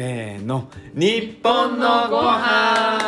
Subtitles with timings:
[0.00, 0.66] せーの。
[0.94, 2.98] 日本のご飯。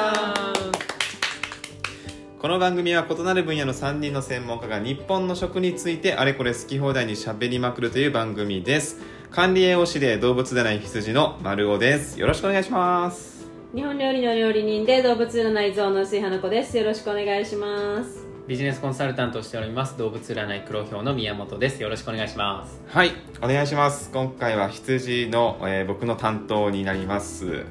[2.38, 9.00] この番組は異なる分野の3人の専門家が日本の食についてあれこれ好き放題にしゃべりまくるという番組です。
[9.30, 12.20] 管理栄養士で動物でない羊の丸尾です。
[12.20, 13.48] よろしくお願いします。
[13.74, 16.76] 日本料理の料理人で動物占い像の薄井花子です。
[16.76, 18.21] よろしくお願いします。
[18.52, 21.82] ビジネスコンサルタントをしております動物占い黒豹の宮本です。
[21.82, 22.82] よろしくお願いします。
[22.86, 23.12] はい
[23.42, 24.10] お願いします。
[24.10, 27.46] 今回は羊の、えー僕の担当になります。
[27.46, 27.64] はい。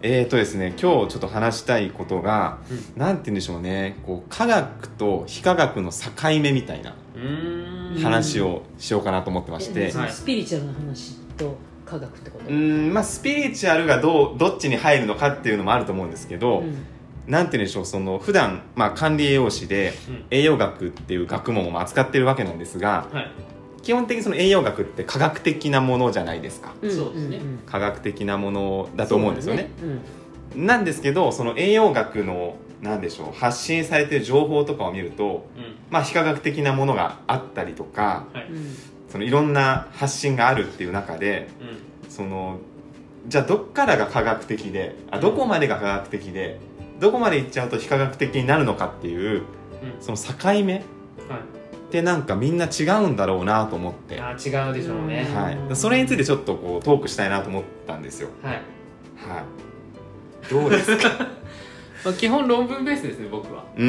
[0.00, 2.56] えーとですね今日ちょっと話したいことが、
[2.96, 3.98] なんて言うんでしょうね。
[4.06, 5.98] こう科学と非科学の境
[6.40, 8.02] 目みたいなうーん。
[8.02, 12.46] 話をしようかなと思ってまして、スピリチュアルな話と科学ってこと？
[12.46, 12.54] うー
[12.90, 16.86] んまあスピリチュアルがどうどっちに入るのかっていうのもあると思うんですけど、うん
[17.28, 20.24] なんて言うんでしょうその普段まあ管理栄養士でうん。
[20.30, 23.30] 栄養学っていう学問を扱ってるわけなんですがはい。
[23.82, 26.74] 基本的にその栄養学って科学的なものじゃないですか。
[26.82, 26.90] うん。
[26.90, 27.38] そうですね。
[27.38, 29.70] ん科学的なものだと思うんですよね。
[29.78, 30.66] そうだね。
[30.66, 35.74] なんですけどその栄養学のなんでしょう発信されてる情報とかを見るとうん。
[35.90, 38.46] まあ非科学的なものがあったりとかはい。
[38.48, 38.62] うんうん。
[39.10, 42.10] そのいろんな発信があるっていう中でうん。
[42.10, 42.58] その
[43.26, 46.58] じゃあどっからが科学的であどこまでが科学的で
[47.00, 49.44] どこまで行っちゃうと非科学的になるのかっていううん。
[50.00, 50.82] その境目はい。
[50.82, 55.26] ってなんかみんな違うんだろうなと思って、あー違うでしょうね。
[55.28, 58.28] うんはい、それについてちょっとこうトークしたいなと思ったんですよ。
[58.42, 60.50] はい、はい。
[60.50, 61.08] どうですか？
[62.04, 63.64] まあ、基本論文ベースですね僕は。
[63.76, 63.84] うー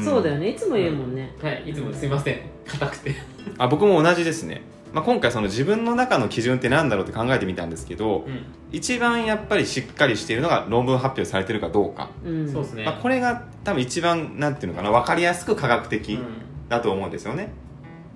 [0.00, 0.02] ん。
[0.04, 0.48] そうだよね。
[0.50, 1.32] いつも言うもんね。
[1.42, 1.62] はい。
[1.66, 2.38] いつもすいません
[2.72, 3.14] 硬くて。
[3.58, 8.44] あ僕も同じですね、まあ、今回その自分の中の基準って何だろうって考えてみたんですけどうん。
[8.72, 12.52] 一番やっぱりしっかりしているのが論文発表されてるかどうか、うん。
[12.52, 12.84] そうですね。
[12.84, 16.50] まあ、これが多分一番なんていうのかな分かりやすく科学的うん。
[16.70, 17.52] だと思うんですよね、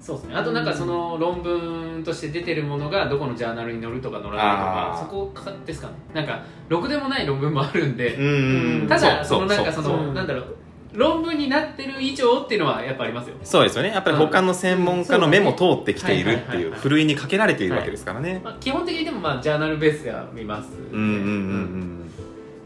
[0.00, 0.36] そうですね。
[0.36, 5.94] あとなんかその論文として出てるものがどこのジャーナルに載るとか載らないとかそこかですかね。
[6.14, 10.56] なんかろくでもない論文もあるんで、うんうんただそそうのなんかそのなんだろう
[10.94, 13.36] 論文になってる以上っていうのはやっぱありますよ。
[13.42, 13.90] そうですよね。
[13.90, 22.10] やっぱり他の専門家の目も通ってきているってはいはいはいはいいうふるいにかけられているわけですからね、まあ、基本的にでもまあジャーナルベースでは見ます、うんうんうんうん。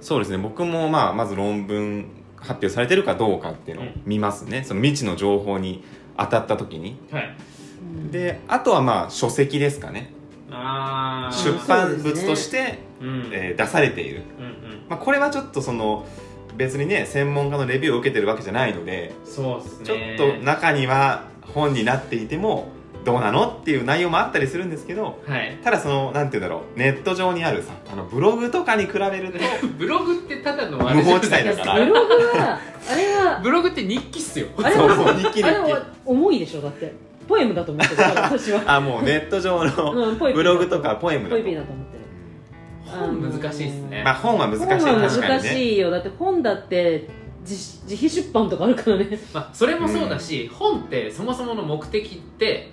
[0.01, 0.39] そうですね。
[0.39, 2.07] 僕もまあまず論文
[2.37, 5.83] 発表されてるかどうかっていうのを見ますね、その未知の情報に
[6.17, 6.99] 当たった時に。
[7.11, 7.37] はい。
[7.83, 10.13] うんであとはまあ書籍ですかね。
[10.51, 13.31] ああ出版物として、うん。
[13.33, 14.53] えー出されている、うんうん。
[14.89, 16.07] まあ、これはちょっとその
[16.59, 19.87] 別にね専門家のレビューを受けてるわけじゃないのでそうですね。
[20.19, 21.25] ちょっと中には
[21.55, 22.69] 本になっていても
[23.05, 25.57] どうなのっていう内容もあったりするんですけどはい。
[25.63, 29.39] ただそのなんて言うんだろうネット上にあるさあのブログとかに比べると
[29.79, 31.87] ブログってただのあ無法地帯だから。
[31.87, 32.59] ブログは
[32.91, 34.49] あれはブログって日記っすよ。
[34.59, 35.45] あれそうは日記日記。
[35.45, 36.93] あれは重いでしょだって。
[37.29, 38.63] ポエムだと思ってるから私は。
[38.67, 41.37] あもうネット上のブログとかポエムだと。
[41.37, 41.98] ポエピーだと思って。
[41.98, 41.98] る
[42.89, 45.51] 本難しいっすね、まあ本は難しい本は確か難にね。
[45.51, 45.91] しいよ。
[45.91, 47.09] だって本だって
[47.43, 47.55] 自
[47.89, 49.19] 自費出版とかあるからね。
[49.33, 52.71] まあ、それもそうだし、本ってそもそもの目的って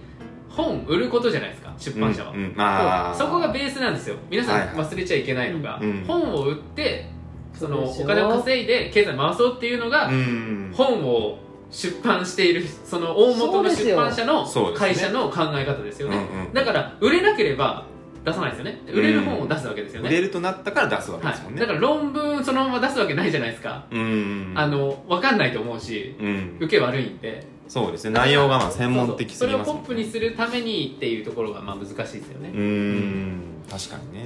[0.49, 3.15] 本売ることじゃないですか出版社は、うんうんまあ。
[3.15, 4.15] そこがベースなんですよ。
[4.29, 4.75] 皆さんはいはい。
[4.77, 7.09] 忘れちゃいけないのが、うん本を売って
[7.53, 10.73] そのお金を稼いで経済回そうっていうのが、うん。
[10.75, 11.39] 本を
[11.71, 16.17] 出版しているその大元の出版社の会社の考え方ですよね。
[16.17, 16.53] うんうん。
[16.53, 17.85] だから売れなければ
[18.25, 18.81] 出さないですよね。
[18.91, 24.53] 売れる本を出すわけですよね、売れるとなったから出すわけですもんはい、ねだから論文そのまま出すわけないじゃないですか、うん。
[24.55, 26.57] あの分かんないと思うしうん。
[26.59, 27.45] 受け悪いんで。
[27.67, 28.11] そうですね。
[28.11, 29.59] 内容がまあ専門的すそうそう。
[29.59, 33.41] それをポップにするためにっていうところがまあ難しいですよね、うーん。
[33.69, 34.25] 確かにね。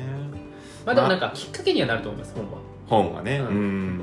[0.86, 2.58] まあでもなんかきっかけにはなると思います本は。
[2.88, 3.40] 本はね。
[3.40, 3.98] ううん。
[3.98, 4.00] ん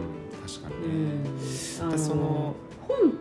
[0.47, 2.55] 確かうにねその
[2.89, 3.13] 本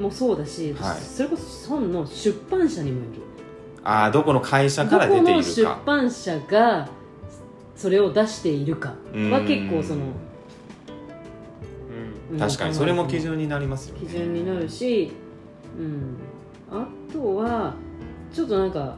[0.00, 1.00] もそうだし、はい。
[1.00, 3.23] それこそ本の出版社にもよる
[3.84, 6.88] ああどこの会社から出ていどこの出るか版社が
[7.76, 10.00] それを出しているかは結構その
[12.30, 12.36] うん。
[12.36, 14.06] うん確かにそれも基準になりますよね。
[14.06, 15.12] 基準になるし、
[15.78, 16.16] うん、
[16.68, 17.74] あとは
[18.32, 18.96] ちょっとなんか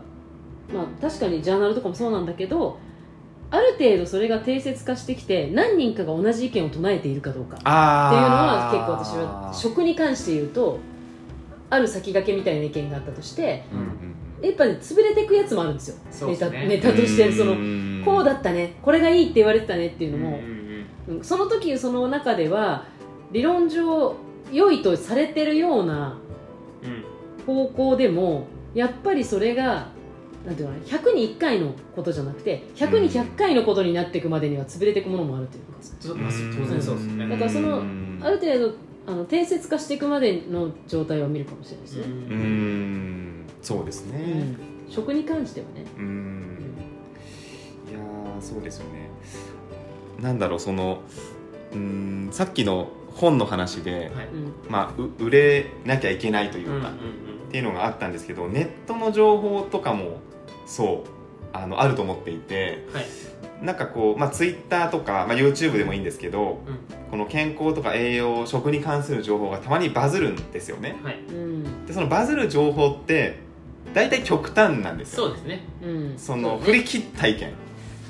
[0.72, 2.78] まあ確かにジャーナルとかもそうなんだけど
[3.50, 10.78] ある程度それが定説化してきて何人かが同じ意見を唱えているかどうかっていうのはあ結構私は食に関して言うと
[11.68, 15.96] ある先駆けみたいな意見があったとしてうんうんやっぱね潰れていくやつもあるんですよ。
[16.10, 16.32] すね。
[16.32, 18.02] ネタネタとしてそのうん。
[18.04, 20.44] こうだったねこれがいいって言われてたねっていうのも、うん。
[20.44, 22.84] うんうんその時その中では
[23.30, 24.16] 理論上
[24.52, 26.18] 良いとされてるような
[26.82, 27.04] うん。
[27.46, 29.88] 方向でもやっぱりそれが
[30.44, 35.76] なんていうのかな100に1回のことじゃなくて100に100回のことになっていくまでには潰れていくものもあるというか。
[36.20, 37.28] まあ当然そうですね。
[37.28, 38.74] だからそのうんある程度
[39.06, 42.08] あの定説化していくまでの状態は見るかもしれないですね、う
[43.62, 44.56] そうですうねん。
[44.88, 45.84] 食に関してはね。
[45.96, 46.74] うーん。
[47.90, 47.98] いや
[48.38, 49.10] あそうですよね。
[50.20, 51.00] なんだろうその
[51.72, 54.26] うーんさっきの本の話で、はい。
[54.26, 54.52] うん。
[54.68, 56.90] まあ、う売れなきゃいけないというか、うんうん
[57.46, 60.18] っていうのがあったんですけどネットの情報とかも
[60.66, 61.08] そう
[61.56, 63.04] あのあると思っていてうんはい。
[63.62, 66.78] なんかこう、まあ、Twitter とか、まあ、YouTube でもいいんですけど、うん。
[67.10, 70.98] この健康とか栄養食に関する情報がたまにバズるんですよね。
[71.02, 71.20] はい。
[71.20, 71.86] うん。
[71.86, 73.38] でそのバズる情報って
[73.96, 75.28] 大体極端なんですよ。
[75.28, 76.18] そうですね、うん。
[76.18, 77.50] その振り切った意見。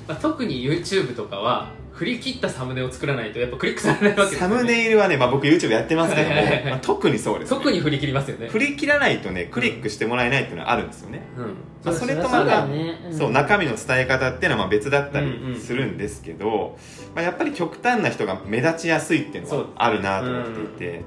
[0.08, 8.48] まあ、特に YouTube とかは振り切ったサムネを作らないとやっぱクリックされないわけですサよ、ね、ムネイルはね、まあ、僕 YouTube やってますけども、はいはいはいまあ、特にそうです、ね、特に振り切りますよね。
[8.48, 11.44] 振り切らないとねクリックしてもらえないっていうのはあるんですよね、うん。
[11.84, 13.00] まあ、それとまただよね。
[13.06, 13.16] うん。
[13.16, 16.76] そう中身の伝え方っていうのはまあ別だったうんうんりするんですけど、
[17.14, 21.04] まあ、やっぱり極端な人が目立ちやすいっていうのはあるなと思っていて。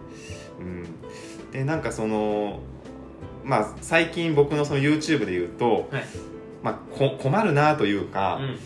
[0.59, 2.61] うん、でなんかその
[3.49, 6.03] まあ最近僕のその YouTube で言うと、はい。
[6.61, 8.59] まあ、こ困るなというか、うん。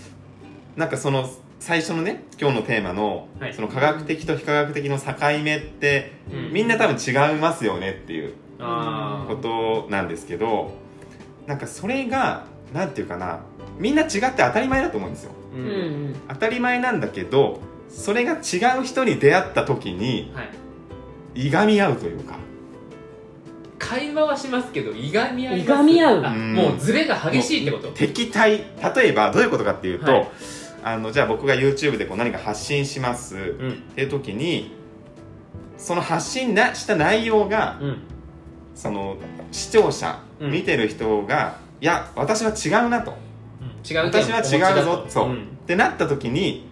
[0.75, 3.53] なんかその最初のね今日のテーマの,、はい。
[3.53, 6.53] その科学的と非科学的の境目って、うん。
[6.53, 10.71] みんな多分違いますよねっていうことなんですけど
[11.47, 13.39] なんかそれがなんていうかな
[13.77, 15.31] みんな違って当たり前だと思うんですよ。
[15.55, 15.65] ううん
[16.11, 16.15] ん。
[16.27, 20.43] 当たり前なんだけどそれが違う人に出会った時には
[21.35, 21.47] い。
[21.47, 22.35] いがみ合うというか
[23.83, 26.21] 会話はしますけどいがみ合いいがみ合う。
[26.21, 27.89] もうズレが激しいってこと？
[27.91, 28.65] 敵対。
[28.95, 30.27] 例えばどういうことかっていうと、はい。
[30.83, 33.81] あのじゃあ僕が YouTube でこう何か発信しますっうん。
[33.95, 34.71] ていう時に
[35.77, 37.97] その発信なした内容がうん。
[38.73, 39.17] その
[39.51, 40.51] 視聴者、うん。
[40.51, 43.11] 見てる人がいや私は違うなと。
[43.11, 43.15] っ
[43.89, 45.29] 違う私は違うぞそう。
[45.29, 45.47] うん。
[45.67, 46.67] てなった時に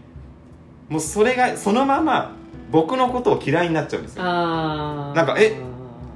[0.90, 2.36] もうそれがそのまま
[2.72, 4.24] 僕のことを嫌いになっちゃうんですよ。
[4.24, 5.58] なんかえ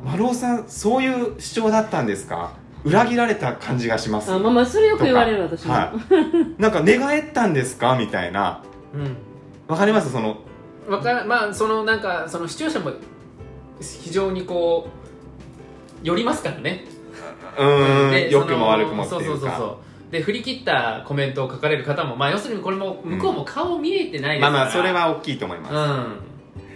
[0.05, 2.53] 丸尾さんそういう主張だったんですか？
[2.83, 4.31] 裏切られた感じがします。
[4.31, 5.91] あまあまあそれよく言われる私も、は
[6.59, 7.97] い、なんか寝返ったんですか？
[7.97, 8.63] みたいな。
[8.93, 9.17] うん。
[9.67, 10.11] わかります？
[10.11, 10.37] その
[10.87, 12.91] わかまあそのなんかその視聴者も
[13.81, 14.87] 非常にこ
[16.03, 16.85] う寄りますからね。
[17.57, 18.11] うーん。
[18.11, 19.25] で良くも悪くもっていうか。
[19.25, 20.11] そうそうそうそう。
[20.11, 25.77] で振り切ったコメントを書かれる方もまあ要するにこれも向こうも顔見えてないですから、まあまあそれは大きいと思います、う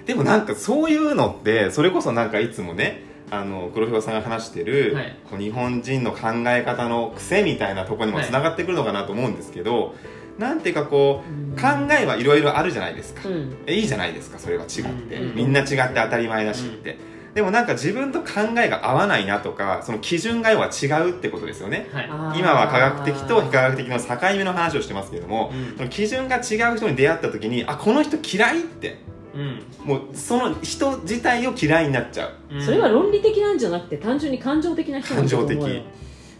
[0.02, 0.06] ん。
[0.06, 5.16] でもなんかそういうのってそれこそなんかいつもねあの黒ひょさんが話してる、はい。
[5.30, 9.96] こう日本人の考え方の癖みたいなところにもつながってくるのかなと思うんですけど、
[10.38, 11.56] なんていうかこううん。
[11.56, 13.58] 考えはいろいろあるじゃないですか、うん。
[13.68, 15.36] えいいじゃないですかそれは違って、うん。
[15.36, 16.98] みんな違って当たり前だしって、
[17.34, 18.28] でもなんか自分と考
[18.58, 21.90] えが合わないなとかその基準が要は違うってことですよね。
[21.94, 22.02] は
[22.36, 22.40] い。
[22.40, 24.06] 今は科学的と非科学的の境
[24.38, 25.78] 目の話をしてますけども、うん。
[25.78, 28.98] その基準が違う人に出会った時にあこの人嫌いって
[29.34, 29.64] うん。
[29.84, 32.56] もうその人自体を嫌いになっちゃう。
[32.56, 32.66] うん。
[32.66, 35.58] それは論理的なんじゃなくて単純に感情的な人なんだと思うよ。
[35.58, 35.86] 感情的。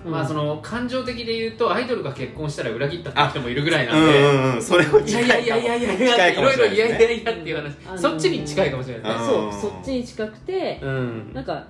[0.06, 0.12] うん。
[0.12, 4.62] まあその感情的で言うとアイドルが結婚したら裏切ったって人もいるぐらいなうんで、んうん。
[4.62, 9.34] それをいやいやいやいやいやいや近いかもいろいろいやいやいやっていう話、あのーそっちに近いかもしれないですね。
[9.34, 9.52] うん。
[9.52, 11.32] そうそっちに近くてうん。
[11.34, 11.68] なんか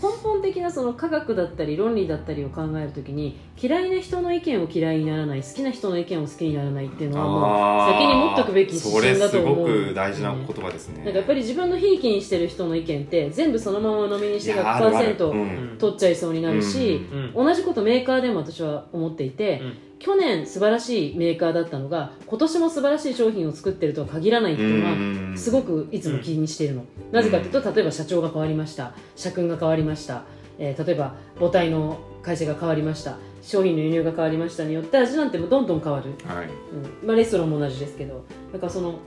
[0.00, 11.04] 根本的なその科学だったり論理だったりを考えるときに嫌いな人の意見を嫌いにならない好きな人の意見を好きにならないっていうのはもう先に持っとくべき指針だと思うそれすごく大事な言葉ですね。
[11.04, 15.12] なんかやっぱり自分のひいきにしてる人の意見って全部そのまま飲みにしていやあるある。
[15.12, 15.78] う100%ん。
[15.78, 17.46] 取っちゃいそうになるし、うん。
[17.46, 28.92] 同じことメーカーでも私は思っていて、うん去年素晴らしいメーカーだったのが今年も素晴らしい商品を作ってるとは限らないっていうのはすごくいつも気にしているの、なぜかというと例えば社長が変わりました。
[29.14, 30.24] 社訓が変わりました、
[30.58, 33.18] えー例えば母体の会社が変わりました。
[33.40, 36.46] 商品の輸入が変わりましたによって味なんてどんどん変わる、はい。
[36.46, 37.06] うん。
[37.06, 38.24] まあ、レストランも同じですけど。
[38.52, 38.98] だからその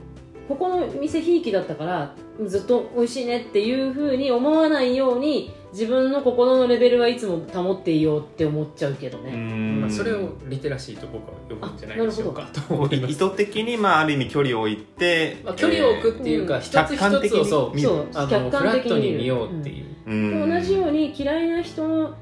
[0.48, 2.14] ここの店ひいきだったから
[2.46, 12.48] ずっと美味しいねっていうふうに思わないように自分の心のレベルはいつも保っていようって思っちゃうけどね、まあ、それをリテラシーと僕は呼ぶんじゃないでしょうか。
[12.52, 17.88] と思います意図的にまあある意味距離を置いて、まあ、距離を置くっていうか、うん一つ一的につをそう見る。
[17.88, 20.14] そうあの客観フラット的に見るに見ようっていう、う
[20.46, 20.50] ん。
[20.50, 22.14] 同じように嫌いな人の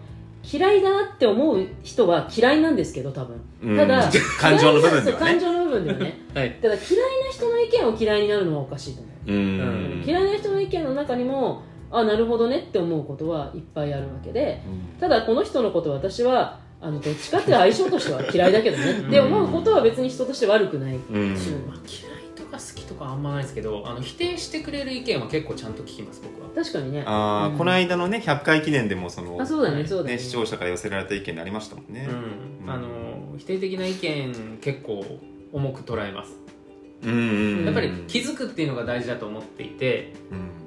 [0.50, 3.40] 嫌いだなって思う人は嫌いなんですけど多分。
[3.62, 3.76] うん。
[3.76, 5.26] ただ、 感情の部分ではね。
[5.26, 6.18] 感情の部分ではね。
[6.34, 6.58] はい。
[6.62, 6.86] ただ嫌い
[7.24, 9.38] な人の意見を嫌いになるのはおかしいと思う、うん。
[9.38, 9.64] う
[10.00, 10.04] ん。
[10.06, 14.62] 嫌いな人の意見の中にもあなるほどねって思うことはいっぱいあるわけで
[15.00, 21.34] ただこの人のこと私はあのどっちかっていうと相性としては嫌いだけどねって思うことは別に人として悪くない、うん。
[21.66, 26.48] まあ、嫌いとか好きとかあんまないですけどあの否定してくれる意見は結構ちゃんと聞きます僕は。
[26.54, 27.02] 確かにね。
[27.04, 27.58] あーうん。
[27.58, 30.12] この間のね100回記念でもそのあそうだねはいそうだね。
[30.12, 32.08] ね、視聴者から寄せられた意見にありましたもんね、
[32.62, 32.88] うん、あの
[33.38, 35.04] 否定的な意見結構
[35.52, 36.32] 重く捉えます。
[37.02, 37.18] うんうん
[37.58, 37.64] うん。
[37.64, 40.57] やっぱり気づくっていうのが大事だと思っていてうん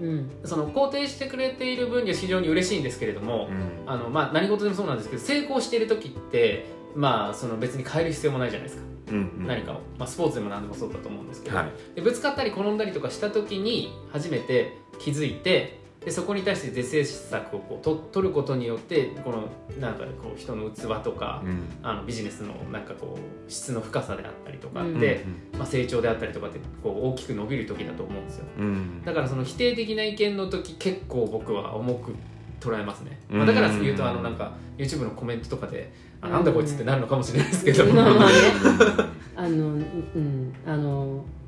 [0.00, 0.30] うん。
[0.44, 3.90] その肯定してくれている分には非常に嬉しいんですけれども、うん。
[3.90, 8.86] あのまあ、何事でもそうなんですけど成功している時ってまあその別に変える必要もないじゃないですか。
[9.08, 9.46] うんうん。
[9.46, 11.70] 何かを、まあ、スポーツでも何でもそうだと思うんですけど、はい。
[11.94, 19.48] でぶつかったり転んだりとかした時に初めて気づいてでそこに対して是正策をこうと取ることによってこの
[19.80, 21.64] なんかこう人の器とか、うん。
[21.82, 25.00] あのビジネスのなんかこう質の深さであったりとかうん。
[25.00, 25.24] で、
[25.58, 28.44] まあ、成長であったりとかってこう大きく伸びる時だと思うんですよ。
[28.56, 29.02] うん。
[29.04, 32.14] だからその否定的な意見の時結構僕は重く
[32.60, 37.96] 捉えますね、まあ、うんだから言うとあのなんか YouTube のコメントとかで「あなんだこいつ」ってなるのかもしれないですけど、うん。
[37.96, 38.06] ま
[39.34, 40.54] あのうん。
[40.64, 41.45] あの否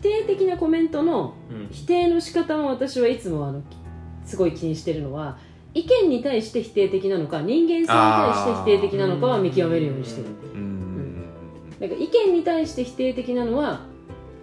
[0.00, 1.68] 定的なコメントのうん。
[1.70, 3.62] 否定の仕方も私はいつもあの
[4.24, 5.38] すごい気にしてるのは
[5.74, 10.28] 意見に対して否定的なのか人間性に対して否定的なのかは見極めるようにしてる。
[10.54, 11.24] うん。
[11.78, 13.80] だから意見に対して否定的なのは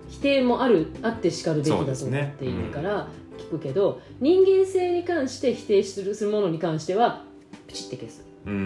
[0.10, 3.08] 否定もあるあってしかるべきだと思っているから
[3.38, 7.24] 聞くけど、人間性に関して否定するするものに関しては
[7.68, 8.54] プチって消す、うん。
[8.54, 8.58] う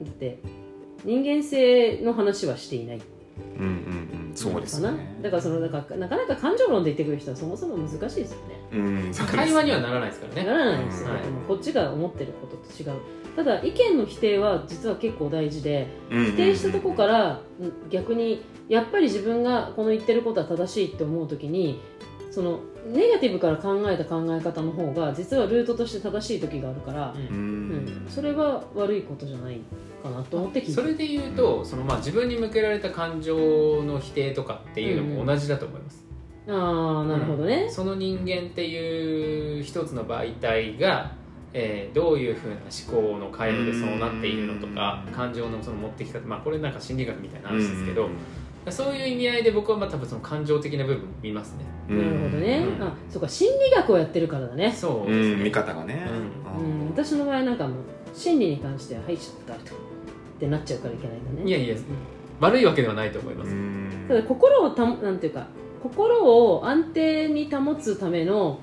[0.00, 0.38] ん、だって
[1.04, 3.02] 人間性の話はしていない。
[3.58, 4.01] うんうんうん
[4.34, 5.16] そうですかなね。
[5.22, 8.60] だからそのだからなかなか感情論で言ってくる人はそもそも難しいですよね。
[8.72, 10.44] うん会話にはならないですからね。
[10.44, 11.22] ならないですよ、うん。
[11.22, 12.98] でもこっちが思ってることと違う。
[13.36, 21.80] ただ意見の否定は実は結構大事で否定したとこからうん逆にやっぱり自分がこの言ってることは正しいって思う時に
[22.32, 22.60] その
[22.90, 27.20] ネガティブから考えた考え方の方が実はルートとして正しい時があるから、うん。
[27.20, 28.06] ううん。
[28.06, 29.60] んそれは悪いことじゃない
[30.02, 36.04] かなと思って聞いてそれで言うとそのまあ自分に向けられた感情の否定とかっていうのも同じだと思います、
[36.48, 41.12] ああなるほどね、その人間っていう一つの媒体が、
[41.52, 45.12] えーどういうふうな思考の回路でそうなっているのとかうん。
[45.12, 48.12] 感情のその持ってき方まあこれなんか心理学みたいな話ですけど、うん
[48.70, 51.64] そういう意味合いで僕はまあ多分その感情的な部分見ますね。
[51.88, 52.82] なるほどね、うん。
[52.82, 54.72] あそうか心理学をやってるからだね。
[54.72, 55.10] そう。
[55.10, 56.06] うですね、ん見方がね。
[56.56, 57.76] うん、私の場合なんかもう
[58.14, 59.76] 心理に関しては「はいちょっとあると」っ
[60.38, 61.48] てなっちゃうからいけないんだね。
[61.48, 61.76] いやいや
[62.40, 65.46] 悪いわけではないと思います、うんただ心をたもなんていうか
[65.80, 68.58] 心を安定に保つための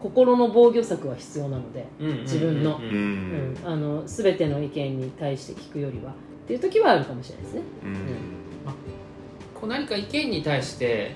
[0.00, 2.78] 心の防御策は必要なので、うんうんうんうん自分の。
[2.78, 3.54] ううん。
[3.54, 6.12] んあの全ての意見に対して聞くよりは。
[6.12, 6.14] っ
[6.48, 7.62] ていう時はあるかもしれないですね。
[7.84, 8.37] うん
[9.60, 11.14] こう何か意見に対して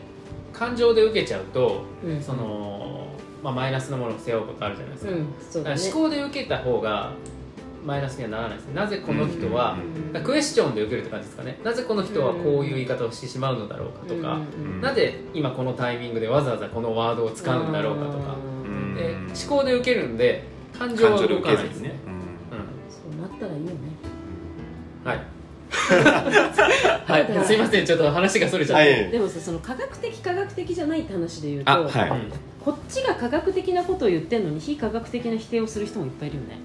[0.53, 3.07] 感情で受けちゃうとうん、その、
[3.43, 5.07] まあ、マイナスのものを背負うことあるじゃないです
[5.63, 5.91] か,、うん、ね。
[5.93, 7.13] 思考で受けた方が
[7.85, 8.75] マイナスにはならないですね。
[8.75, 9.77] なぜこの人は、
[10.15, 11.59] うんクエスチョンで受けるって感じですかね。
[11.65, 18.95] なぜこの人はこういう言い方をしてしまうのだろうかとか、うんなぜ今このタイミングでわざわざこのワードを使うんだろうかとか、うん。
[18.95, 20.45] で思考で受けるんで
[20.79, 21.95] 感情は動かないですね。
[22.89, 23.77] そうなったらいいよね。
[25.05, 25.42] うんはい
[27.07, 29.11] はい、すいませんちょっと話がそれちゃって、はい。
[29.11, 32.11] でもさその科学的科学的じゃないって話で言うと、あはい。
[32.11, 32.33] うん
[32.65, 36.59] こっちが科学的なことを言ってんのに非科学的な否定をする人もいっぱいいるよね。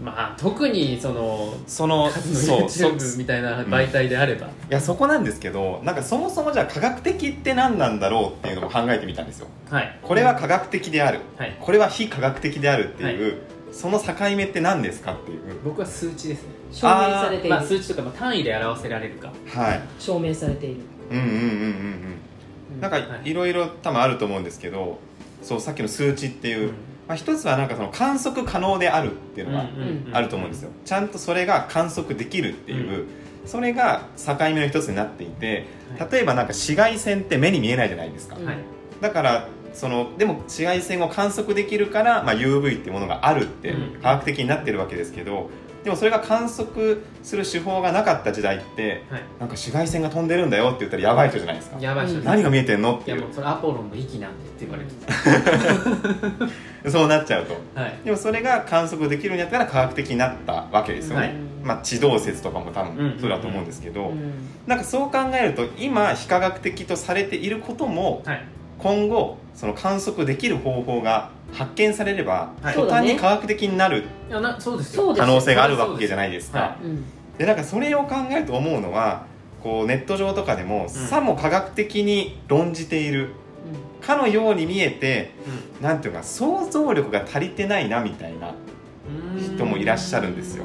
[0.00, 9.48] まあ特にそのその数のそうそ YouTube みたいな媒体であれば、いやそこなんですけどなんかそもそもじゃあ科学的って何なんだろうっていうのも考えてみたんですよ。
[9.68, 9.98] はい。
[10.00, 11.18] これは科学的である。
[11.36, 11.56] はい。
[11.58, 13.38] これは非科学的であるっていう、
[13.72, 15.40] その境目って何ですかっていう。
[15.64, 19.32] 僕は数値ですね、証明されている、まあ、数値とかまあ単位で表せられるか。
[19.46, 19.80] はい。
[19.98, 20.80] 証明されている。
[21.10, 21.48] うんうんうんうんうん
[22.74, 22.80] うん。
[22.80, 23.30] なんかはい。
[23.30, 24.98] いろいろ多分あると思うんですけど
[25.42, 26.74] そうさっきの数値っていう、うん。
[27.08, 29.66] まあ、一つはなんかその観測可能であるっていうのが
[30.12, 33.06] あると思うんですよ、ちゃんとそれが観測できるっていう、
[33.46, 35.64] それが境目の一つになっていて
[35.98, 36.12] はい。
[36.12, 38.56] 例えばなんか紫外線って目に見えないじゃないですか、うんはい。
[39.00, 44.02] だからそのでも紫外線を観測できるから、まあ、UV ってものがあるってうん。
[44.02, 45.50] 科学的になってるわけですけど
[45.84, 49.22] でもそれが観測する手法がなかった時代ってはい。
[49.38, 51.78] なんか紫外線が飛んでるんだよって言ったらやばい人じゃないですか。
[51.80, 53.18] やばい人うん何が見えてんのっていう。
[53.18, 54.82] いやもうそれアポロンの息なんでって言われ
[56.84, 57.54] る そうなっちゃうと。
[57.74, 57.98] はい。
[58.04, 61.34] でもそれが観測できるんやったら科学的になったわけですよね、はい。
[61.62, 62.96] まあ、地動説とかも多うん。
[62.96, 64.32] 分そうだと思うんですけど、うん。
[64.66, 68.44] なんかそう考えると今非科学的とされていることもはい
[68.78, 72.74] 今後その観測できる方法が発見されれば、はい。
[72.74, 75.02] 途端に科学的になるいやなそうですよ。
[75.02, 76.76] そうです可能性があるわけじゃないですか。
[77.36, 79.26] でなんかそれを考えると思うのは
[79.62, 83.30] こうネット上とかでも、さも科学的に論じている。
[84.00, 85.32] かのように見えて
[85.82, 88.54] なんていうか想像力が足りてないなみたいな
[89.36, 90.64] 人もいらっしゃるんですよ。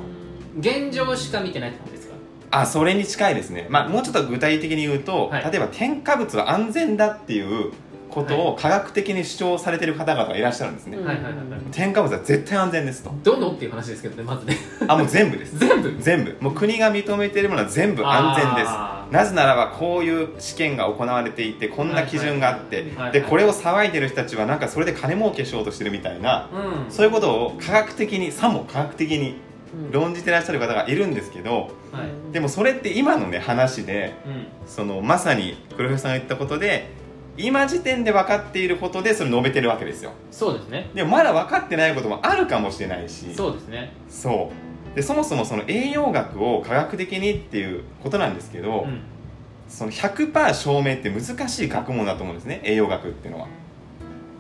[0.60, 2.14] 現状しか見てないってことですか？
[2.52, 5.52] あそれに近いですね、まあ、もうちょっと具体的に言うと、はい。
[5.52, 7.74] 例えば添加物は安全だっていう
[8.14, 11.16] ことを科学的に主張されてる方々がいらっしゃるんですね、うんはい。
[11.16, 11.44] はいはいはい。
[11.72, 13.12] 添加物は絶対安全ですと。
[13.24, 14.58] どのっていう話ですけどねまずね。
[14.88, 15.58] あもう全部です。
[15.58, 15.96] 全部？
[16.00, 16.38] 全部。
[16.40, 18.68] もう国が認めているものは全部安全です。
[19.12, 26.50] なぜならばこういう試験が行われていてこんな基準があって、はいはいはいでこれを騒いでる人たちはなんかそれで金儲けしようとしてるみたいな、
[26.88, 26.92] うん。
[26.92, 29.38] そういうことを科学的にさも科学的に
[29.74, 29.92] うん。
[29.92, 32.34] 論じてらっしゃる方がいるんですけどはい。
[32.34, 34.46] でもそれって今のね話でうん。
[34.68, 36.90] そのまさに黒ひさんが言ったことで
[37.38, 40.12] 今時点で分かっていることでそれ述べてるわけですよ。
[40.32, 40.90] そうですね。
[40.94, 43.34] でもまだ分かってないこともあるかもしれないし。
[43.34, 43.94] そうですね。
[44.08, 44.52] そ
[44.94, 44.96] う。
[44.96, 49.02] でそもそもその栄養学を科学的にっていうことなんですけど、うん。
[49.68, 53.48] その100%証明って難しい学問だと思うんですね栄養学っていうのは。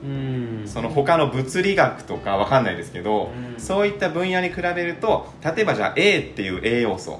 [0.03, 0.61] うん。
[0.67, 3.59] その他の物理学とかわかんないですけど、うん。
[3.59, 7.19] そういった分野に比べると例えばじゃあ A っていう栄養素。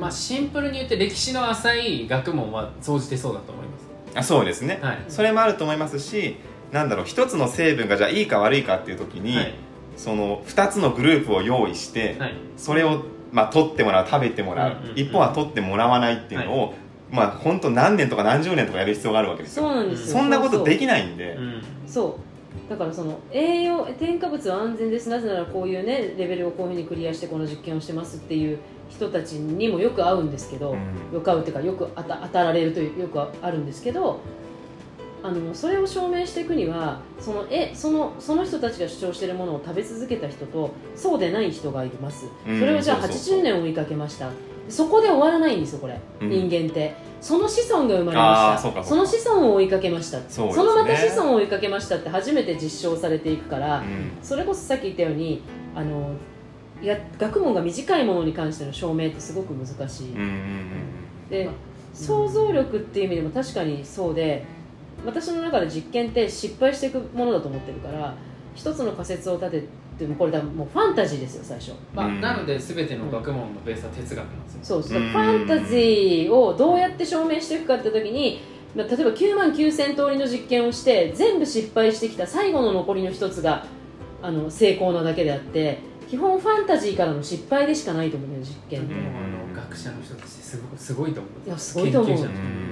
[0.00, 3.78] まあシンプルに言って歴史の浅い学問は総じてそうだと思いま
[4.14, 4.98] あそうですね、すはい。
[5.08, 6.36] それもあると思いますし
[6.72, 9.54] なんだろう一つの成分がじゃあいいか悪いかっていう時に、はい。
[9.96, 12.34] その2つのグループを用意して、はい。
[12.56, 14.98] それを、まあ、取ってもらう食べてもらう、うんうんうん。
[14.98, 16.74] 一方は取ってもらわないっていうのを、
[17.10, 19.64] まあ本当何年とか何十年とかやる必要があるわけですよ。
[19.64, 20.18] そうなんですよ。
[20.18, 21.62] そんなことでききないんで、うん。
[21.86, 22.33] そう
[22.68, 25.08] だからその栄養添加物は安全です。
[25.08, 28.58] なぜならこういうねレベルをこういうふうにクリアしてこの実験をしてますっていう
[28.88, 30.78] 人たちにもよく会うんですけど、うん。
[31.12, 34.20] よく会うっていうかよく当た当たられるというよくあるんですけど
[35.22, 42.60] あのそれを証明していくにはそのえそのその人たちが主張しているものを食べ続けた人とそうでない人がいます、うん。
[42.60, 43.38] それをじゃあそうそうそう。
[43.40, 44.30] 80年追いかけました。
[44.68, 46.30] そこで終わらないんですよこれ、うん。
[46.30, 48.80] 人間ってその子孫が生まれあました。
[48.80, 50.20] ーその子孫を追いかけました。
[50.28, 50.54] そね。
[50.54, 54.12] のまた子孫を追いかけましたって初めて実証されていくから、うん。
[54.22, 55.40] それこそさっき言ったように
[55.74, 56.10] あの
[56.82, 61.28] いや学問が短いものに関しての証明ってすごく難しい、うんうんうん。
[61.30, 61.48] で
[61.94, 64.44] 想像力っていう意味でも確かにそうで
[65.06, 68.14] 私の中で実験って失敗していくものだと思ってるから
[68.54, 69.64] 一つの仮説を立て
[69.94, 71.72] てもこれだもうファンタジーですよ最初。
[71.94, 72.20] まあうん。
[72.20, 74.60] なので全ての学問のベースは哲学なんですよ。
[74.62, 78.40] そうそううんファンタジーをどうやって証明していくかって時に
[78.74, 83.66] まあ例えば9万9000通りの実験をして全部失敗してきた最後の残りの一つが
[84.22, 88.82] あの成功なだけであって基本ファンタジーからの失敗でしかないと思うのよ実験。
[88.82, 88.94] って、
[89.54, 92.28] 学者の人たちってすごいすごいと思ういやすごいと思う。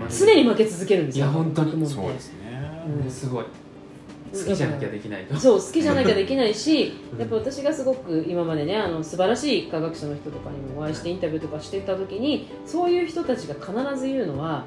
[0.09, 1.87] 常に負け続けるんですよいや本当に。
[1.87, 3.11] そうですね、うん。
[3.11, 3.45] すごい
[4.33, 5.37] 好きじゃなきゃできないと。
[5.37, 7.19] そう好きじゃなきゃできないしうん。
[7.19, 14.65] やっぱ私がすごく今までねあの素晴らしい科学者の人とかにもお会いしてインタビューとかしてた時にそういう人たちが必ず言うのは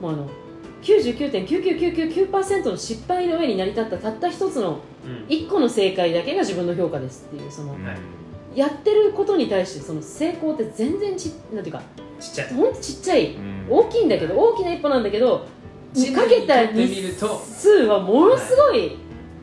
[0.00, 0.28] もうあの
[0.82, 5.26] 99.99999%の失敗の上に成り立ったたった一つのうん。
[5.28, 7.76] 1個の正解だけが自分の評価ですっていうその、
[8.54, 11.82] やってることに対してその成功って全然ちなんていうか
[12.18, 12.54] ちっちゃい。
[12.54, 13.34] ほんとちっちゃい。
[13.34, 13.66] うん。
[13.68, 15.46] 大きいんだけど大きな一歩なんだけど
[15.96, 18.96] 地かけた日数はものすごい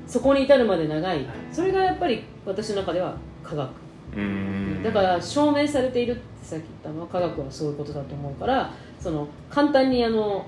[0.08, 1.18] そこに至るまで長い。
[1.18, 1.28] はい。
[1.52, 3.70] それがやっぱり私の中では科学。
[4.16, 4.84] うん。
[4.84, 10.46] だから証明されているってさっき言ったのは科学はそういうことだと思うからその簡単にあの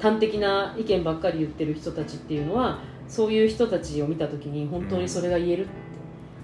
[0.00, 5.68] 端的な意見ばっかり言ってる人たちっていうのはそういう人たちを見た時に本当にそれが言えるっ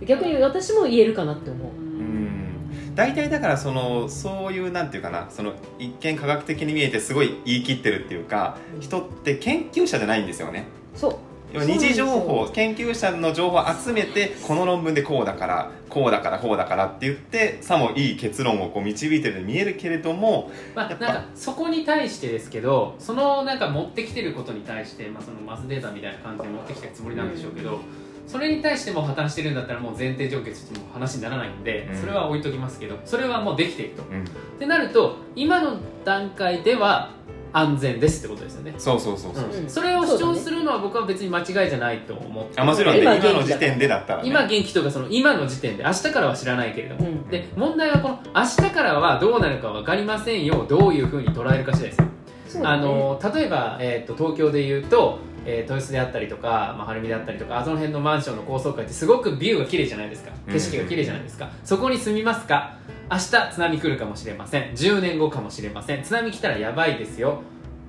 [0.01, 0.07] て。
[0.07, 1.69] 逆に私も言えるかなって思う。
[1.69, 2.06] うん
[2.97, 10.65] 大体だからそのそういうなんていうかなその一見科学的に見えてすごい言い切ってるっていうか人って研究者じゃないんですよね。
[10.95, 11.17] そう。
[11.55, 27.79] 二次情報研究者の情報を集めてこの論文でこうだからこうだからこうだからって言ってさもいい結論をこう導いてるように見えるけれどもまあなんかそこに対してですけどそのなんか持ってきてることに対して、まあ、そのマスデータみたいな感じで持ってきてるつもりなんでしょうけど、
[28.27, 32.01] それに対しても破綻してるんだったらもう前提条件としても話にならないんで、うん。
[32.01, 34.03] それは置いときますけどそれはもうできていると。
[34.03, 34.23] うん。
[34.23, 34.25] っ
[34.59, 37.11] てなると今の段階では
[37.53, 38.75] 安全ですってことですよね。
[38.77, 39.65] そうそうそうそう、う。
[39.65, 39.71] ん。
[39.71, 51.97] それを主張するのは僕は別に間違いじゃないと思ってあもちろんね今の時点でだったら、ね、今元気とかその今の時点で明日からは知らないけれども、うんで問題はこの明日からはどうなるか分かりませんよどういうふうに捉えるか次第で
[52.49, 52.69] すよ。
[52.69, 60.33] あの例えば、えー、と東京でいうと、えー豊洲であったりとか、まあ、晴海であったりとかあその辺のマンションの高層階ってすごくビューが綺麗じゃないですか。
[60.51, 62.77] 景色が綺麗じゃないですか、そこに住みますか？
[63.11, 64.73] 明日津波来るかもしれません。
[64.73, 66.03] 10年後かもしれません。
[66.03, 67.41] 津波来たらやばいですよ。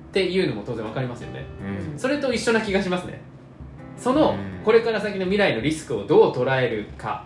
[0.08, 1.44] っていうのも当然分かりますよね。
[1.92, 1.98] うん。
[1.98, 3.20] それと一緒な気がしますね。
[3.96, 4.64] そのうん。
[4.64, 7.24] これから先の未来のリスクをどう捉えるか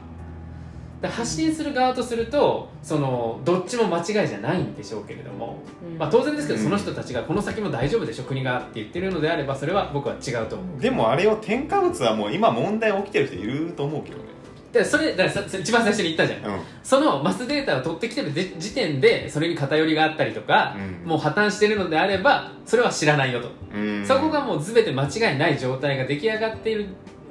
[1.09, 5.99] 発信する側とするとそのどっちも間違いじゃないんでしょうけれども、うん。
[5.99, 6.65] まあ、当然ですけどうん。
[6.65, 10.81] その人たちがこの先も大丈夫でしょ国がって言ってるのであればそれは僕は違うと思う。
[10.81, 14.25] でもあれを添加物はもう今問題起きてる人いると思うけどね。
[14.73, 16.55] でそれだからさ一番最初に言ったじゃん。
[16.55, 16.61] うん。
[16.83, 21.09] そのマスデータを取ってきてる時時点でそれに偏りがあったりとか、うん。
[21.09, 23.51] もう破綻してるのであればそれは知らないよと。
[23.75, 24.07] うん。
[24.07, 26.87] そこがもう全て間違いない状態が出来上がっている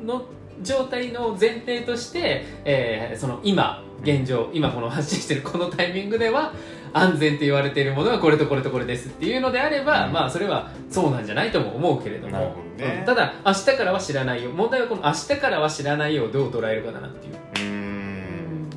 [0.05, 0.23] の
[0.61, 6.53] 状態の前提として、えーその今現状今この発信してるこのタイミングでは
[6.93, 10.13] 安全って言われているものはこれとこれとこれですっていうのであれば、うん。
[10.13, 12.37] まあそれはそうなんじゃないとも思うけれども。
[12.37, 12.55] ね
[12.99, 14.49] うんただ明日からは知らないよ。
[14.51, 17.67] 問題はこの明日からは知らないよをどう捉えるかだなっていう。
[17.67, 18.69] うん。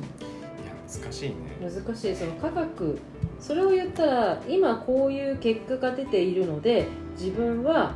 [0.63, 1.35] いや難しいね。
[1.59, 2.15] 難しい。
[2.15, 2.99] その科学。
[3.39, 7.93] それを言ったら今こういう結果が出ているので自分は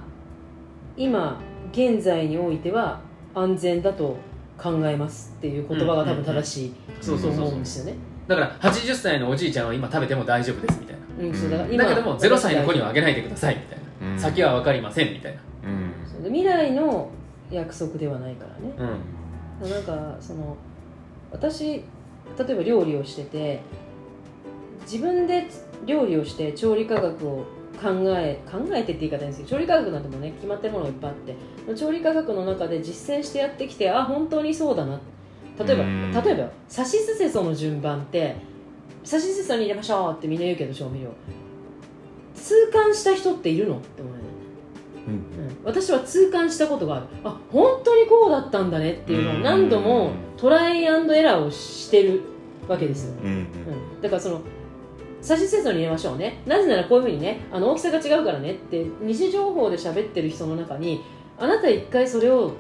[0.98, 1.40] 今
[1.72, 3.02] 現在においては
[3.34, 4.18] 安全だと
[4.58, 7.96] 考えますっていう言葉が多分正しいとそうそうそう思うんですよね。
[8.28, 11.26] だから80歳のおじいちゃんは今食べても大丈夫ですみたいな。
[11.28, 14.20] うんそうだから今だけども0歳の子にはあげないでくださいみたいな、うん。
[14.20, 15.42] 先は分かりませんみたいな。
[15.66, 17.10] うん未来の
[17.50, 18.98] 約束ではないからね。
[19.62, 19.70] うん。
[19.70, 20.56] なんかその
[21.32, 21.84] 私
[22.38, 23.62] 例えば料理をしてて
[24.82, 25.48] 自分で
[25.86, 27.46] 料理をして調理科学を
[27.82, 31.36] 考え考えてって言い方ですけど調理科学なんてもうね決まってるものがいっぱいあって
[31.76, 35.00] 調理科学の中で実践してやってきてあ本当にそうだな。
[35.58, 36.12] 例えばうん。
[36.12, 38.36] 例えばよさしすせその順番って
[39.04, 41.10] さしすせそに入れましょうってみんな言うけど調味料。
[42.36, 44.24] 痛感した人っているのって思うよね。
[45.08, 45.14] うん。
[45.14, 45.22] うん。
[45.66, 47.06] 私は痛感したことがある。
[47.24, 52.22] あ本当にこうだったんだねっていうのを何度もトライアンドエラーをしてる
[52.68, 53.36] わけですよ、うんうん。
[53.36, 54.42] うん、だからその
[55.22, 56.42] 差しセソに入れましょうね。
[56.46, 61.02] なぜならこういうふうにねあの大きさが違うからねって二次情報で喋ってる人の中に
[61.40, 62.54] あなた一回それを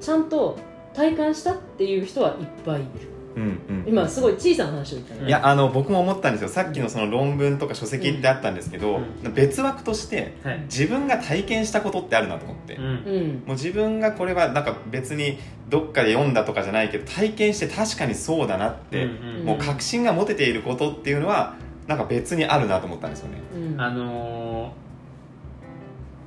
[0.00, 0.58] ちゃんと
[0.94, 3.18] 体感したっていう人はいっぱいいる。
[3.36, 6.48] うんうん今すごい小さな話を言ったねいやあの僕も思ったんですよ。
[6.48, 10.60] さっきのその論文とか書籍ってあったんですけど、う別枠としてはい。
[10.62, 12.84] 自分が体験したことってあるなと思って、うん。
[12.84, 13.42] うん。
[13.46, 19.08] もう自分がこれはなんか別にどっかで読んだとかじゃないけど体験して確かにそうだなって、う
[19.42, 19.44] ん。
[19.44, 21.54] もう確信が持てていることっていうのは
[21.86, 23.38] なんか別にあるなと思ったんですよね。
[23.54, 23.80] うん。
[23.80, 24.57] あのー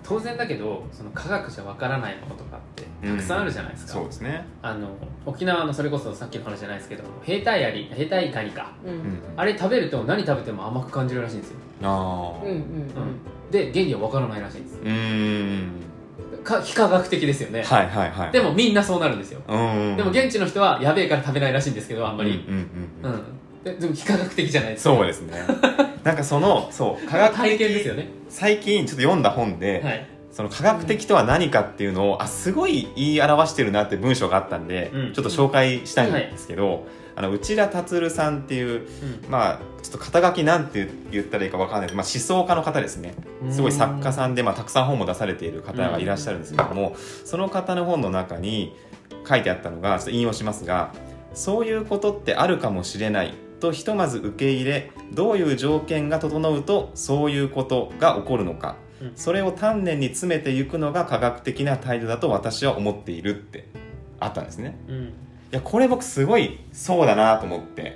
[0.03, 4.45] 当然だけどその科学じゃわからないものとかってたくさんあるじゃないですか、そうですね。
[4.61, 4.89] あの
[5.25, 8.71] 沖縄のそれこそさっきの話じゃないですけど兵隊アリ兵隊カニか。
[8.85, 8.93] うん。
[8.93, 9.21] うん。
[9.37, 11.57] あれ食べると何食べても甘く感じるらしいんですよ。
[11.83, 12.43] ああ。
[12.43, 12.61] うんうん
[13.51, 14.79] で原理はわからないらしいんです。
[14.81, 15.71] うーん。
[16.43, 18.31] か非科学的ですよね、はいはいはい。
[18.31, 19.57] でもみんなそうなるんですよ、う
[19.93, 19.97] ん。
[19.97, 22.67] でも現地の人はやべえから食べないらしいんですけどあんまり、うんうん
[23.03, 23.13] うん。
[23.13, 23.23] うん
[23.63, 25.33] ででも非科学的じゃないですかそうですね。
[26.03, 28.07] なんかそのそう科学的体験ですよね。
[28.29, 30.07] 最近ちょっと読んだ本で、はい。
[30.31, 35.13] その科学的とは何かっていうのをあすごい言い表してるなって文章があったんで、うん。
[35.13, 38.87] ちょっと紹介したいんですけど、あの内田達さんっていう
[39.29, 43.13] まあちょっと肩書きなんて言ったらいいかわかんないけど、まあ、思想家の方ですね。
[43.43, 43.53] うん。
[43.53, 46.95] すごい作家さんで、まあ、たくさん本も出されている方がいらっしゃるんですけども、
[47.25, 48.75] その方の本の中に
[49.27, 50.93] 書いてあったのがちょっと引用しますが
[51.33, 59.11] そういうことってあるかもしれないとひとまず受け入れどういう条件が整うとそういうことが起こるのか、うん。
[59.15, 63.69] それを丹念に詰めていくのが科学的な態度だと私は思っているって
[64.19, 64.77] あったんですね。
[64.89, 64.95] うん。
[65.05, 65.11] い
[65.51, 67.95] やこれ僕すごいそうだなと思って。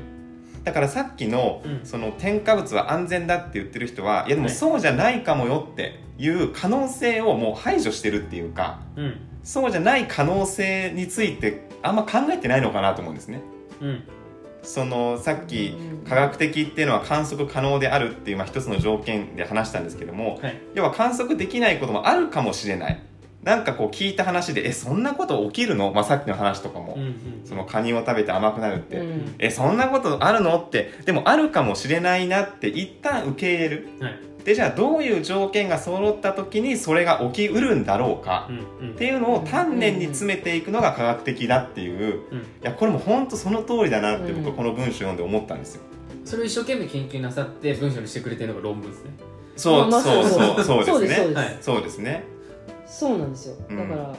[0.63, 1.79] だからさっきの,、うん。
[1.83, 9.17] その添加物は安全だって言ってる人はいやでもはいそうじゃないかもよっていう可能性をもう排除してるっていうかうん。
[9.43, 13.41] そうじゃない可能性についてあんま考えてないのかなと思うんですね。
[13.81, 14.03] うん
[14.65, 20.57] そのさっきうん科学的っていうのは観測可能であるっていう、まあ、一つの条件で話したんですけどもはい。
[20.73, 23.01] 要は観測できないこともあるかもしれない。
[23.43, 27.15] なんかこう聞いた話でえそんなこと起きるの、まあ、さっきの話とかも、うんうん。
[27.45, 29.35] そのカニを食べて甘くなるって、うん。
[29.37, 30.57] えそんなことあるの？
[30.57, 33.87] ってでもあるかもしれないなって一旦受け入れる。
[33.99, 38.47] はいでじゃあどういう条件が揃った時にそれが起きうるんだろうか
[38.93, 42.21] っていうのを丹念に詰めていくのが科学的だっていう。
[42.31, 42.37] うん。
[42.37, 44.43] いやこれも本当その通りだなってうん。
[44.43, 45.81] 僕はこの文章読んで思ったんですよ。
[46.23, 49.11] それを一生懸命研究なさって文章にしてくれてるのが論文ですね。
[49.55, 51.57] そうまあそうそうそうですすそうです、はい。
[51.61, 52.23] そうですね。
[52.85, 53.55] そうなんですよ。
[53.67, 54.15] うんだから、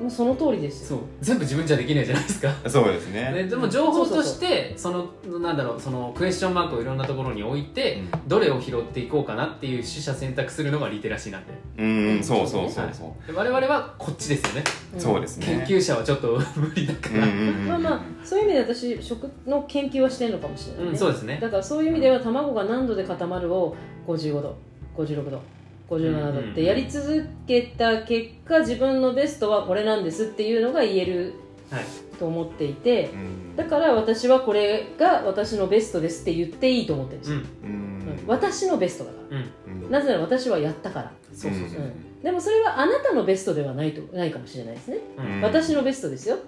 [0.00, 0.96] もうその通りですよ。
[0.98, 1.06] そう。
[1.20, 2.50] 全部自分じゃできないじゃないですか。
[2.66, 3.30] そうですね。
[3.32, 11.52] ね、でも情報としてそのなんだろうそのクエスチョンマークをいろんなところに置いて、うどれを拾っていこうかなっていう取捨選択するのがリテラシーなんで。
[11.76, 12.88] うんうんそうそうそう。
[12.92, 14.64] そうで我々はこっちですよね。
[14.96, 15.46] んそうですね。
[15.46, 20.90] 研究者はちょっと無理だから、うんうんうんまあまあそういう意味で私食の研究はしてるのかもしれない、ね。
[20.92, 21.38] うんそうですね。
[21.42, 24.56] だからそういう意味では卵が何度で固まるを55度
[24.96, 25.42] 56度
[25.90, 31.34] 57度ってやり続けた結果自分のベストはこれなんですっていうのが言える
[31.70, 31.84] はい
[32.18, 38.00] と思っていてうんだから私はこれが私のベストですって言っていいと思ってるんですよ、うん。
[38.26, 39.38] 私のベストだから。
[39.38, 39.84] うん。
[39.84, 39.90] うん。
[39.90, 41.12] なぜなら私はやったから。
[41.34, 41.82] そうそうそう、う。
[41.84, 42.22] ん。
[42.22, 45.34] でもそれはあなたのベストではないとないかもしれないですね、うん。
[45.36, 46.38] うん私のベストですよ。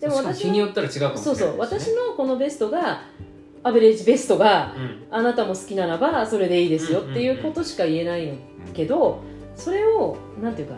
[0.00, 1.58] でも私の日によったら違うかもしれないそうそう。
[1.58, 3.02] 私のこのベストが
[3.62, 5.02] アベレージベストがうん。
[5.10, 8.34] あなたも好きならばそれでいいですよっていうことしか言えないの
[8.72, 9.20] けど
[9.54, 10.76] それをなんていうか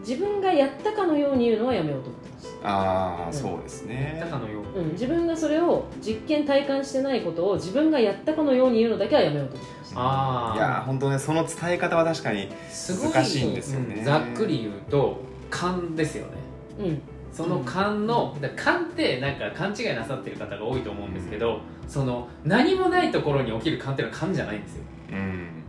[0.00, 4.18] 自分がやったかのように言うのはやめようと思ってます、ああそうですね。
[4.20, 9.94] だかのよううん、自分がそれを実験体感してないことを自分がやったかのように言うのだけはやめようと思ってます。
[9.96, 13.96] ああいやー本当ねその伝え方は確かに難しいんですよね。
[13.98, 14.04] うん。
[14.04, 16.32] ざっくり言うと勘ですよね。
[16.78, 17.02] うん。
[17.32, 24.82] その勘のだから勘ってなんか勘違いなさってる方が多いと思うんですけどその何もないところに起きる勘っていうのは勘じゃないんですよ。
[25.12, 25.59] うん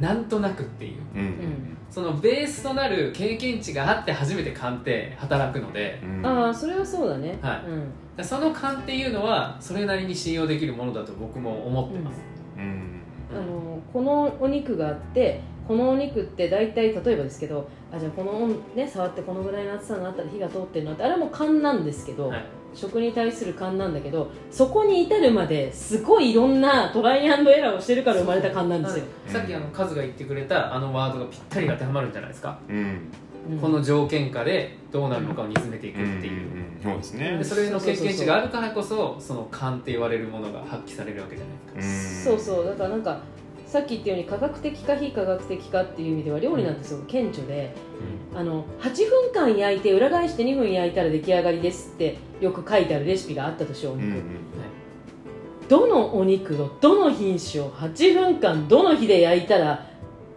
[0.00, 1.02] なんとなくっていう。
[1.14, 1.20] うん。
[1.20, 6.00] うんそのベースとなる経験値があって初めて勘って働くので。
[6.04, 6.24] うん。
[6.24, 7.36] ああそれはそうだね。
[7.42, 7.68] はい。
[8.18, 8.24] うん。
[8.24, 12.20] その勘っていうのはそれなりに信用できるものだと僕も思ってます、
[12.56, 13.00] うん。
[13.32, 32.76] あのこのお肉があってこのお肉って大体例えばですけどあじゃあこのね触ってこのぐらいの厚さになったら火が通ってるなってあれはもう勘なんですけど、はい食に対する勘なんだけどそこに至るまですごいいろんなトライアンドエラーをしてるから生まれた勘なんですよ、さっきあのカズが言ってくれたあのワードがぴったり当てはまるんじゃないですか、うん。
[32.76, 33.10] うん
[33.60, 36.06] この条件下でどうなるのかを煮詰めていくう。
[36.06, 36.50] んっていう、
[36.82, 37.38] そうですね。
[37.38, 42.66] でそれの経験値があるからこそその勘って言われるものが発揮されるわけじゃないですか、うんそうそう。
[42.66, 43.20] だからなんか
[43.70, 47.72] さっき言ったように科学的か非科学的かっていう意味では料理なんてすごく顕著で、
[48.34, 54.24] あの8分間焼いて裏返して2分焼いたら出来上がりですってよく書いてあるレシピがあったとしようお肉、うんうん
[55.68, 59.86] どのお肉のどの品種を8分間どの火で焼いたら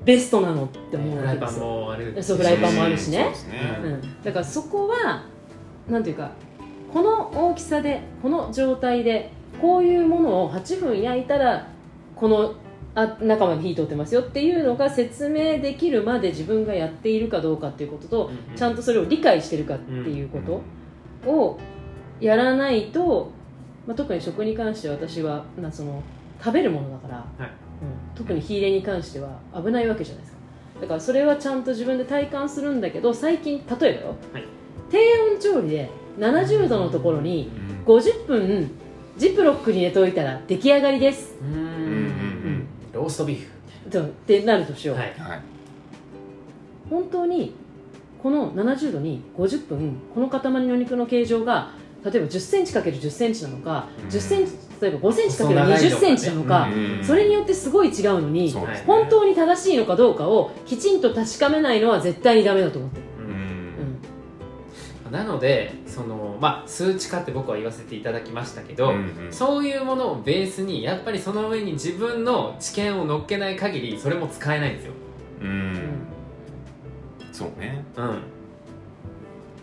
[0.06, 3.18] ベストなのって思うわけですよ、そうフライパンもあるしね。
[3.18, 3.34] ね。
[3.84, 5.24] うん、だからそこは
[5.90, 6.34] なんていうか
[6.94, 11.68] この大きさでこの状態でこういうものを8分焼いたら
[12.16, 12.54] この
[12.96, 20.40] あ中まで火通ってますよっていうのが説明できるまで自分がやっているかどうかっていうことと、ちゃんとそれを理解してるかっていうこ
[21.26, 21.60] とを
[22.20, 23.32] やらないと、
[23.88, 26.04] まあ、特に食に関しては私は、まあ、その
[26.40, 27.52] 食べるものだから、はい。
[27.82, 30.40] うん、特に火入れに関しては危ないわけじゃないですか。
[30.82, 34.46] だからそれはちゃんと自分で体感するんだけど最近例えばよ、はい。
[34.92, 34.98] 低
[35.34, 37.50] 温調理で70度のところに
[37.86, 37.96] うん。
[37.96, 38.72] 50分
[39.18, 41.36] ジップロックに入れておいたら出来上がりです。
[41.42, 41.73] うん
[42.94, 44.58] ローストビーフとってな。
[44.58, 45.14] るとしよう、はい。
[45.18, 45.42] はい。
[46.90, 47.54] 本当に
[48.22, 51.72] この70度に50分この塊の肉の形状が
[52.04, 54.08] 例えば1 0センチ ×1 0センチなのか、うん。
[54.08, 57.04] 10センチ例えば5センチ ×2 細長いの0センチなのか、うん。
[57.04, 58.52] それによってすごい違うのに、
[58.86, 63.04] 本当に正しいのかどうかをきちんと確かめないのは絶対にダメだと思ってる、
[65.14, 68.96] なのでその、まあ、数値化って僕は言わせていただきましたけど、うん
[69.26, 69.32] うん。
[69.32, 74.94] そういうものをベースにやっぱりその上に自分の知見を乗っけない限りそれも使えないんですよ、
[75.42, 75.74] ううん。
[75.74, 75.80] ん
[77.32, 77.86] そうね。
[77.96, 78.18] うん、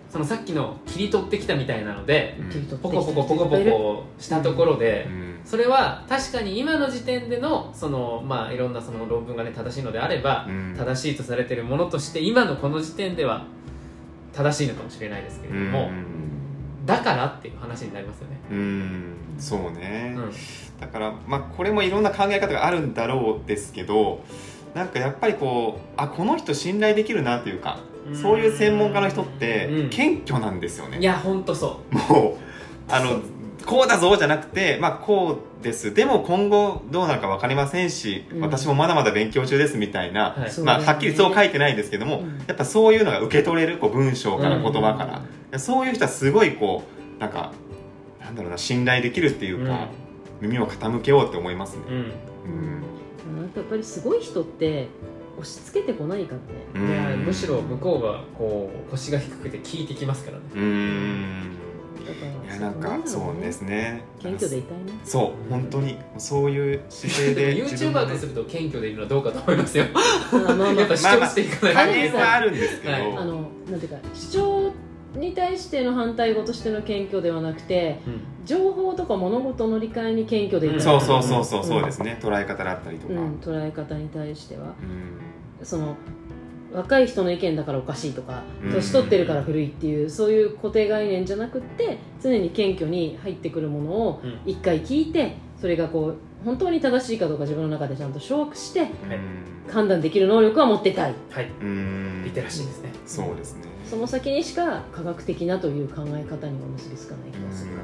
[0.09, 2.79] そのさっきの切り取ってきたみたいなのでうん。
[2.79, 5.41] ポコポコポコポコしたところで、うん。
[5.45, 10.77] それは確かに今の時点でのその、まあ、いろんなその論文が、ね、正しいのであれば、うん。
[10.79, 13.47] 正しいとされているものとして今のこの時点では
[14.33, 16.87] 正しいのかもしれないですけれども、うん。
[16.87, 19.15] だからっていう話になりますよね、うん。
[19.39, 20.33] そうね、うん。
[20.81, 24.25] だからまあこれもいろんな考え方があるんだろうですけど
[24.75, 27.81] なんかやっぱりこうあこの人信頼できるなというか
[28.15, 29.91] そういう専門家の人ってうん。
[29.91, 33.21] 謙虚なんですよね、いや本当そもうあの
[33.67, 35.93] こうだぞじゃなくて、まあ、こうです。
[35.95, 38.41] でも今後どうなるか分かりませんし、うん。
[38.41, 40.61] 私もまだまだ勉強中ですみたいな、はい。
[40.61, 42.39] まあ、はっきりそう書いてないですけども、うん。
[42.47, 44.63] やっぱそういうのが受け取れるこう文章からうん。
[44.63, 46.85] 言葉から、そういう人はすごいこ
[47.19, 47.53] うなんか
[48.21, 49.89] なんだろうな信頼できるっていうか、
[50.41, 51.83] 耳を傾けようって思いますね。
[51.89, 51.99] う、うん。
[51.99, 52.83] うん
[53.57, 54.89] やっぱりすごい人って
[55.37, 56.37] 押し付けてこないか
[56.75, 60.45] らねむしろ向こうがこう腰が低くて聞いてきますからね。
[60.55, 61.31] うん。
[61.41, 61.60] だから
[62.01, 64.03] いやなんかそうですね。
[64.19, 65.99] 謙虚でいたいねそう本当に。
[66.19, 69.85] そういう姿勢ででも YouTuber とすると謙虚でいるのはどうかと思いますよ。
[70.33, 70.73] まあまあまあ。
[70.73, 73.17] やっぱ主張していかない加と減はあるんですけど、はい。
[73.17, 73.35] あの
[73.71, 74.73] なんていうか主張
[75.17, 78.21] に対しての反対語としての謙虚ではなくてうん。
[78.47, 81.67] 情報とか物事の理解に謙虚でいたい、そうそうそうそううん。
[81.67, 84.63] そうですね、捉え方だったりとか、うん、捉え方に対しては。
[84.63, 85.67] うん。
[85.67, 85.97] その
[86.73, 88.73] 若い人の意見だからおかしいとかうん。
[88.73, 94.41] 年取ってるから古いっていうそういう固定概念じゃなくって常に謙虚に入ってくるものをうん。
[94.47, 98.89] 一回聞いてそれがこう本当に正しいかどうか自分の中でちゃんと掌握して
[99.71, 101.15] 判断できる能力は持ってたい。
[101.31, 101.51] はい。
[101.61, 102.23] うん。
[102.25, 102.91] リテラシーですね。
[103.07, 103.65] そうですね。
[103.85, 107.83] その先にしか科学的なという考え方には結びつかない気がするから、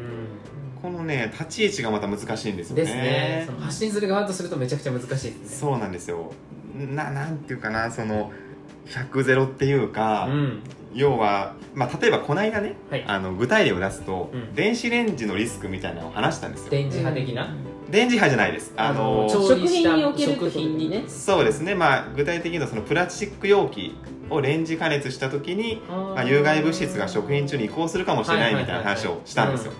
[0.00, 0.25] うん
[0.86, 2.82] このね立ち位置がまた難しいんですよね。
[2.82, 3.42] ですね。
[3.44, 5.36] その発信する側とするとめちゃくちゃ難しいですね。
[5.48, 6.32] そうなんですよ。
[6.76, 8.30] ななんていうかなその
[8.86, 10.62] 100ゼロっていうか、うん。
[10.94, 13.04] 要は、まあ、例えばこの間ね、はい。
[13.04, 14.54] あの具体例を出すと、うん。
[14.54, 16.70] 電子レンジのリスクみたいなのを話したんですよ。
[16.70, 17.52] 電磁波的な、
[17.90, 18.72] 電磁波じじゃないです。
[18.76, 21.02] あの食品における食品にね。
[21.08, 23.96] そうですね、まあ、具体的にはそのプラスチック容器
[24.30, 29.72] をレンジ加熱した時に、まあ、有害物質が食品中に移行するかもしれないみたいな話をしたんですよ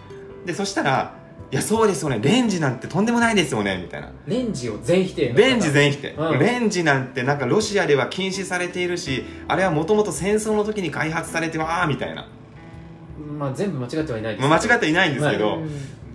[0.47, 1.15] でそしたら
[1.53, 2.19] 「いやそうですよね。
[2.23, 4.11] レンジなんてとんでもないですよね」みたいな。
[4.27, 6.39] レンジを全否定のレンジ全否定、うん。
[6.39, 12.27] レンジなんてなんかロシアでは禁止されているしあれはもともと戦争の時に開発されてわーみたいな。
[13.39, 15.59] まあ全部間違ってはいないですまあ間違っていないんですけど、は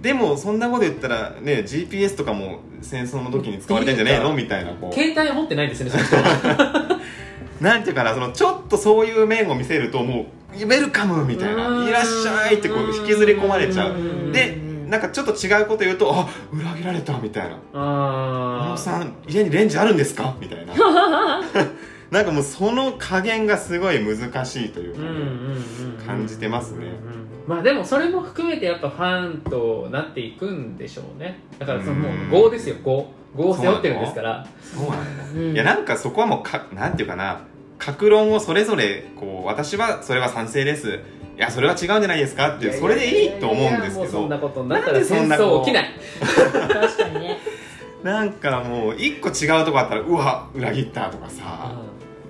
[0.01, 4.33] でもそんなこと言ったらね GPS とかも戦争の時に使われてんじゃねえの？
[4.33, 4.93] みたいなこう。
[4.93, 6.99] 携帯を持ってないですねその人は。
[7.61, 11.87] なんていうかなそのちょっとそういう面を見せるともうウェルカムみたいなうん。
[11.87, 13.93] いらっしゃいってこう引きずり込まれちゃう。
[13.93, 14.31] うん。
[14.31, 20.73] でなんかちょっと違うこと言うとあ裏切られたみたいな「小あ野さん家にレンジあるんですか?」みたいな。
[22.11, 24.99] なんかもうその加減がすごい難しいというか
[26.05, 26.87] 感じてますね。
[27.47, 31.39] まあでもそれも含めてやっぱファンとなっていくんでしょうね。
[31.57, 32.29] だからそのもうん。
[32.29, 32.75] う5ですよ。
[32.83, 33.05] 5
[33.37, 34.45] 5を背負ってるんですから。
[34.61, 35.23] そうなんだ。
[35.33, 35.53] うん。
[35.53, 37.39] いやなんかそこはもうかなんていうかな
[37.83, 40.99] 格論をそれぞれこう私はそれは賛成です。
[41.37, 42.55] いやそれは違うんじゃないですか？
[42.55, 45.89] っていうそれでいいと思うんですけいやいやいやもうそんなどことになったらなんでそん戦なこう争起きない
[46.69, 47.37] 確かにね。
[48.03, 51.71] なんかもう一個違うとこあったらうわ裏切ったとかさ。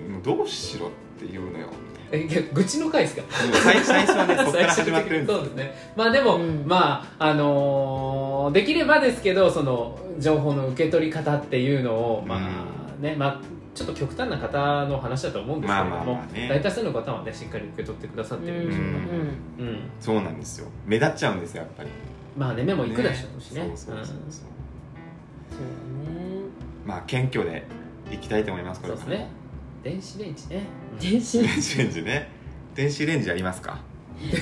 [0.08, 1.66] もうどうしろって言うのよ。
[2.14, 3.22] え愚痴の回ですか？
[3.30, 5.74] 最初はね そこから始まってるんですそうですね。
[5.96, 6.64] まあでも、うん。
[6.66, 13.40] まああのーできればですけどその情報の受け取り方っていうのをまあねまあ
[13.74, 16.48] ちょっと極端な方の話だと思うんですけれども、まあまあまあね。
[16.48, 18.92] 大多数の方はねしっかり受け取ってくださってるんでしょううん。
[18.92, 18.98] か
[19.58, 19.78] うん。
[20.00, 20.68] そうなんですよ。
[20.86, 21.88] 目立っちゃうんですよやっぱり。
[22.36, 24.46] まあね目もいくでしょうしねそうそうそうそう。
[26.86, 27.64] まあ謙虚で
[28.10, 29.06] いきたいと思いますこれから。
[29.06, 29.30] うんそうですね。
[29.82, 30.66] 電子レンジね。
[31.00, 32.28] 電子電子レンジね。
[32.74, 33.78] 電子レンジありますか？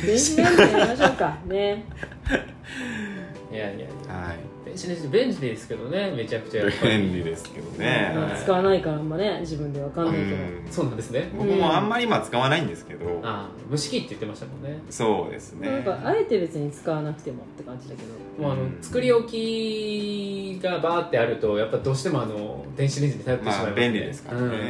[0.04, 1.38] 電子レンジやりましょうか。
[1.46, 1.84] ね。
[3.52, 4.14] いやいやいや。
[4.14, 8.42] はい電子レンジ便利ですけどねめちゃくちゃ便利ですけどね、はい。
[8.42, 10.24] 使わないからあんまね自分でわかんないけど。
[10.24, 10.66] うん。
[10.70, 11.30] そうなんですね。
[11.36, 14.80] 僕もあんまり今使わないんですけど、ああ蒸し器って言ってましたもんね。
[14.90, 15.70] そうですね。
[15.70, 18.42] なんかあえて別に使わなくてもって感じだけど。
[18.42, 18.78] もうあのうん。
[18.82, 23.70] 作り置きがバーってあるとやっぱどうしてもあの電子レンジに頼ってしまいます、ね。
[23.70, 24.46] まあ便利ですからね。
[24.46, 24.52] うん。
[24.52, 24.60] うん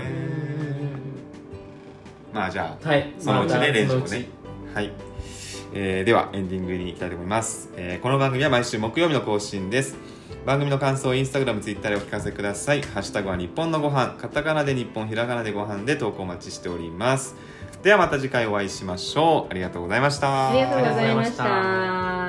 [2.32, 3.12] まあじゃあはい。
[3.18, 4.28] そのうちね、レンジもね。
[4.72, 4.92] はい、
[5.72, 9.96] えーではエンディングに行きたいと思います、えーこの番組は毎週木曜日の更新です。
[10.46, 12.82] 番組の感想をインスタグラムツイッターでお聞かせください。
[12.82, 14.16] ハッシュタグは日本のご飯。
[14.18, 17.36] カタカナで日本ひらがなでご飯で投稿お待ちしております。
[17.82, 19.50] ではまた次回お会いしましょう。
[19.50, 20.50] ありがとうございました。
[20.50, 22.19] ありがとうございました。